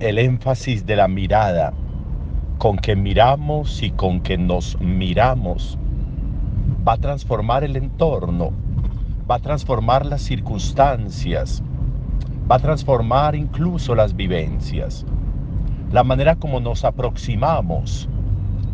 [0.00, 1.74] el énfasis de la mirada,
[2.56, 5.78] con que miramos y con que nos miramos,
[6.88, 8.50] va a transformar el entorno,
[9.30, 11.62] va a transformar las circunstancias,
[12.50, 15.04] va a transformar incluso las vivencias,
[15.92, 18.08] la manera como nos aproximamos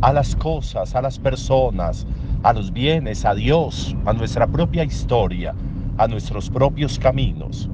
[0.03, 2.07] a las cosas, a las personas,
[2.45, 5.57] a los bienes, a Dios, a nuestra propia historia,
[5.99, 7.69] a nuestros propios caminos.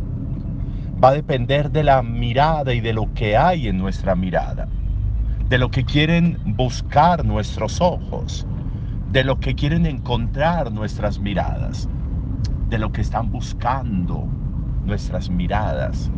[1.02, 4.68] Va a depender de la mirada y de lo que hay en nuestra mirada,
[5.48, 8.46] de lo que quieren buscar nuestros ojos,
[9.10, 11.88] de lo que quieren encontrar nuestras miradas,
[12.68, 14.28] de lo que están buscando
[14.84, 16.08] nuestras miradas.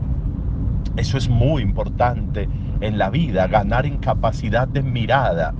[0.96, 2.46] Eso es muy importante
[2.82, 5.54] en la vida, ganar en capacidad de mirada,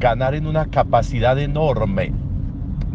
[0.00, 2.12] ganar en una capacidad enorme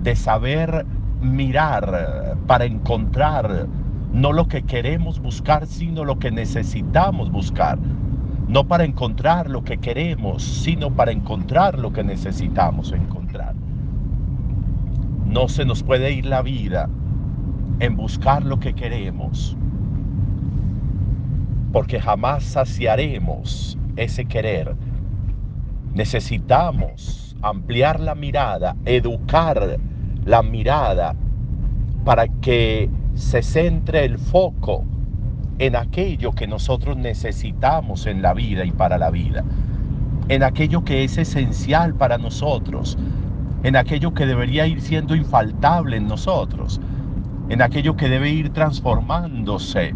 [0.03, 0.85] de saber
[1.21, 3.67] mirar para encontrar
[4.13, 7.77] no lo que queremos buscar, sino lo que necesitamos buscar.
[8.47, 13.53] No para encontrar lo que queremos, sino para encontrar lo que necesitamos encontrar.
[15.25, 16.89] No se nos puede ir la vida
[17.79, 19.55] en buscar lo que queremos,
[21.71, 24.75] porque jamás saciaremos ese querer.
[25.93, 29.77] Necesitamos ampliar la mirada, educar
[30.25, 31.15] la mirada
[32.03, 34.85] para que se centre el foco
[35.59, 39.43] en aquello que nosotros necesitamos en la vida y para la vida,
[40.29, 42.97] en aquello que es esencial para nosotros,
[43.63, 46.79] en aquello que debería ir siendo infaltable en nosotros,
[47.49, 49.93] en aquello que debe ir transformándose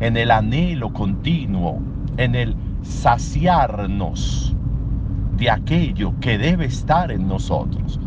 [0.00, 1.80] en el anhelo continuo,
[2.16, 4.54] en el saciarnos
[5.36, 7.98] de aquello que debe estar en nosotros.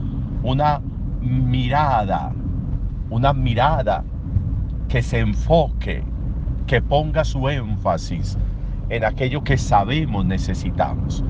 [0.44, 0.80] Una
[1.22, 2.32] mirada,
[3.10, 4.04] una mirada
[4.88, 6.04] que se enfoque,
[6.68, 8.38] que ponga su énfasis
[8.90, 11.24] en aquello que sabemos necesitamos.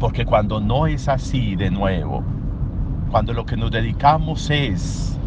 [0.00, 2.24] Porque cuando no es así de nuevo,
[3.10, 5.18] cuando lo que nos dedicamos es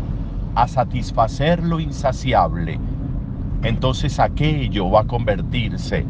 [0.55, 2.79] a satisfacer lo insaciable,
[3.63, 6.05] entonces aquello va a convertirse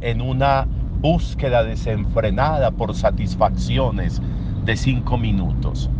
[0.00, 0.66] en una
[1.00, 4.22] búsqueda desenfrenada por satisfacciones
[4.64, 5.90] de cinco minutos.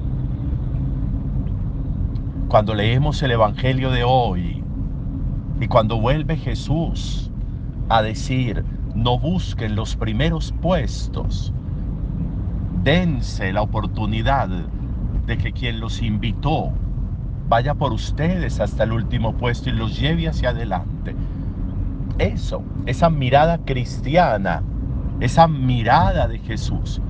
[2.49, 4.65] Cuando leemos el Evangelio de hoy
[5.61, 7.31] y cuando vuelve Jesús
[7.91, 8.65] a decir,
[8.95, 11.53] no busquen los primeros puestos,
[12.83, 14.49] dense la oportunidad
[15.27, 16.73] de que quien los invitó
[17.51, 21.15] vaya por ustedes hasta el último puesto y los lleve hacia adelante.
[22.19, 24.63] Eso, esa mirada cristiana,
[25.21, 27.03] esa mirada de Jesús,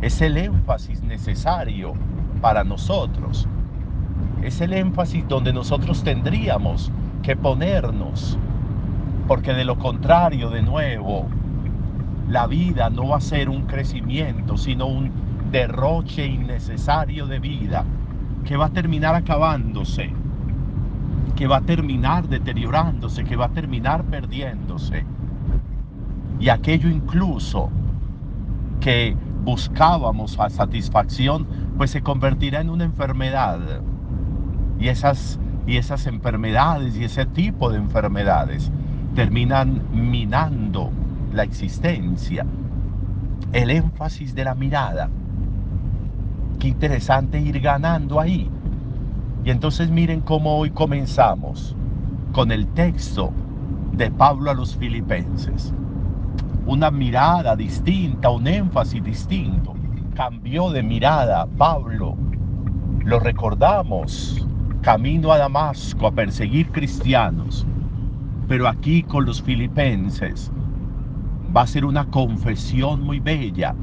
[0.00, 1.92] es el énfasis necesario
[2.40, 3.46] para nosotros.
[4.42, 6.90] Es el énfasis donde nosotros tendríamos
[7.22, 8.38] que ponernos,
[9.28, 11.26] porque de lo contrario, de nuevo,
[12.28, 15.10] la vida no va a ser un crecimiento, sino un
[15.50, 17.84] derroche innecesario de vida
[18.44, 20.10] que va a terminar acabándose,
[21.36, 25.04] que va a terminar deteriorándose, que va a terminar perdiéndose.
[26.38, 27.68] Y aquello incluso
[28.80, 29.14] que
[29.44, 31.46] buscábamos a satisfacción,
[31.76, 33.58] pues se convertirá en una enfermedad.
[34.80, 38.72] Y esas, y esas enfermedades y ese tipo de enfermedades
[39.14, 40.90] terminan minando
[41.32, 42.46] la existencia.
[43.52, 45.10] El énfasis de la mirada
[46.60, 48.50] Qué interesante ir ganando ahí.
[49.46, 51.74] Y entonces miren cómo hoy comenzamos
[52.32, 53.32] con el texto
[53.92, 55.72] de Pablo a los filipenses.
[56.66, 59.72] Una mirada distinta, un énfasis distinto.
[60.14, 62.14] Cambió de mirada Pablo.
[63.04, 64.46] Lo recordamos,
[64.80, 67.66] camino a Damasco a perseguir cristianos.
[68.48, 70.50] Pero aquí con los filipenses
[71.54, 73.74] va a ser una confesión muy bella.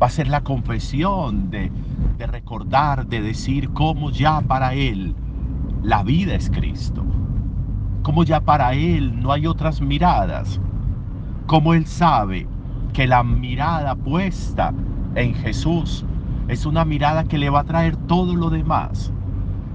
[0.00, 1.70] Va a ser la confesión de,
[2.18, 5.14] de recordar, de decir cómo ya para Él
[5.82, 7.04] la vida es Cristo,
[8.02, 10.60] cómo ya para Él no hay otras miradas,
[11.46, 12.46] cómo Él sabe
[12.92, 14.72] que la mirada puesta
[15.14, 16.04] en Jesús
[16.48, 19.12] es una mirada que le va a traer todo lo demás,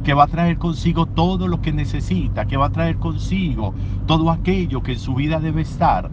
[0.04, 3.74] que va a traer consigo todo lo que necesita, que va a traer consigo
[4.06, 6.10] todo aquello que en su vida debe estar,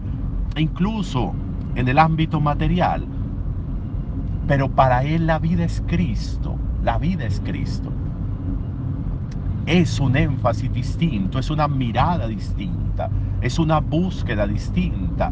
[0.57, 1.33] incluso
[1.75, 3.05] en el ámbito material
[4.51, 7.89] pero para él la vida es Cristo, la vida es Cristo.
[9.65, 13.09] Es un énfasis distinto, es una mirada distinta,
[13.39, 15.31] es una búsqueda distinta,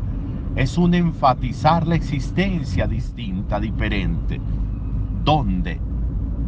[0.56, 4.40] es un enfatizar la existencia distinta, diferente.
[5.26, 5.82] ¿Dónde?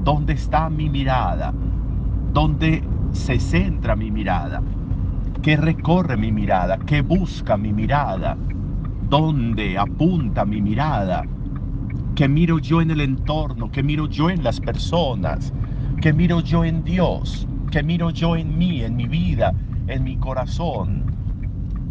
[0.04, 1.54] ¿Dónde está mi mirada?
[2.34, 2.82] ¿Dónde
[3.14, 4.62] se centra mi mirada?
[5.42, 6.78] ¿Qué recorre mi mirada?
[6.78, 8.38] ¿Qué busca mi mirada?
[9.10, 11.26] ¿Dónde apunta mi mirada?
[12.16, 13.70] ¿Qué miro yo en el entorno?
[13.70, 15.54] ¿Qué miro yo en las personas?
[16.00, 17.48] ¿Qué miro yo en Dios?
[17.70, 19.54] ¿Qué miro yo en mí, en mi vida,
[19.88, 21.04] en mi corazón?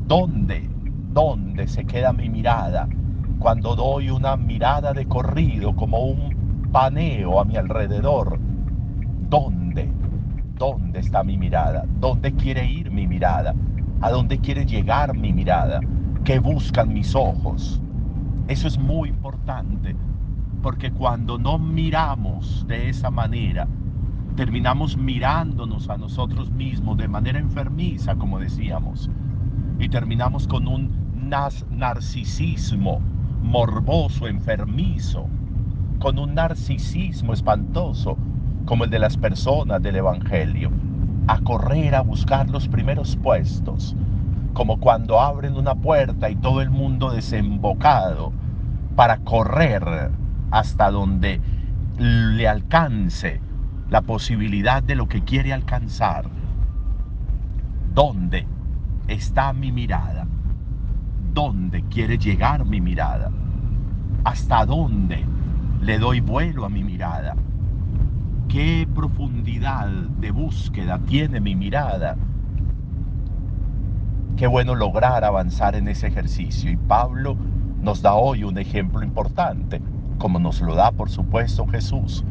[0.09, 0.71] ¿Dónde?
[1.13, 2.89] ¿Dónde se queda mi mirada?
[3.39, 8.39] Cuando doy una mirada de corrido, como un paneo a mi alrededor.
[9.31, 10.00] ¿Dónde?
[11.01, 11.87] ¿Dónde está mi mirada?
[11.99, 13.55] ¿Dónde quiere ir mi mirada?
[14.03, 15.81] ¿A dónde quiere llegar mi mirada?
[16.25, 17.81] ¿Qué buscan mis ojos?
[18.49, 19.97] Eso es muy importante,
[20.61, 23.67] porque cuando no miramos de esa manera,
[24.37, 29.09] terminamos mirándonos a nosotros mismos de manera enfermiza, como decíamos,
[29.79, 30.91] y terminamos con un
[31.71, 33.01] narcisismo
[33.43, 35.29] morboso, enfermizo,
[35.99, 38.19] con un narcisismo espantoso,
[38.67, 40.71] como el de las personas del Evangelio,
[41.27, 43.97] a correr a buscar los primeros puestos,
[44.53, 48.33] como cuando abren una puerta y todo el mundo desembocado
[48.97, 50.11] para correr
[50.51, 51.41] hasta donde
[51.99, 53.41] le alcance
[53.91, 56.27] la posibilidad de lo que quiere alcanzar.
[57.95, 58.47] ¿Dónde
[59.09, 60.27] está mi mirada?
[61.33, 63.31] ¿Dónde quiere llegar mi mirada?
[64.25, 65.25] ¿Hasta dónde
[65.81, 67.35] le doy vuelo a mi mirada?
[68.51, 69.87] Qué profundidad
[70.19, 72.17] de búsqueda tiene mi mirada.
[74.37, 76.69] Qué bueno lograr avanzar en ese ejercicio.
[76.69, 77.37] Y Pablo
[77.81, 79.81] nos da hoy un ejemplo importante,
[80.19, 82.25] como nos lo da por supuesto Jesús,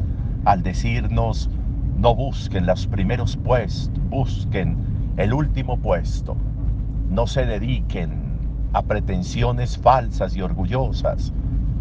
[0.44, 1.50] al decirnos,
[1.98, 4.78] no busquen los primeros puestos, busquen
[5.16, 6.36] el último puesto.
[7.10, 8.12] No se dediquen
[8.74, 11.32] a pretensiones falsas y orgullosas.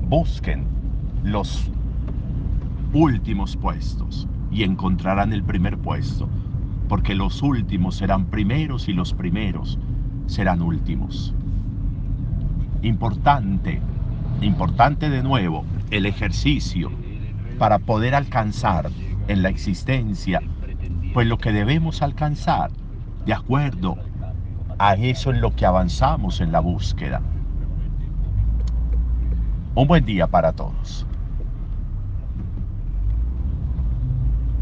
[0.08, 0.64] Busquen
[1.24, 1.72] los
[2.92, 6.28] últimos puestos y encontrarán el primer puesto,
[6.88, 9.78] porque los últimos serán primeros y los primeros
[10.26, 11.34] serán últimos.
[12.82, 13.80] Importante,
[14.40, 16.90] importante de nuevo, el ejercicio
[17.58, 18.90] para poder alcanzar
[19.26, 20.40] en la existencia,
[21.12, 22.70] pues lo que debemos alcanzar,
[23.26, 23.96] de acuerdo
[24.78, 27.20] a eso en lo que avanzamos en la búsqueda.
[29.74, 31.07] Un buen día para todos.